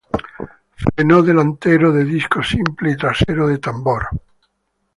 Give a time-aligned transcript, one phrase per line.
[0.83, 4.07] Freno delantero de disco simple y trasero de tambor.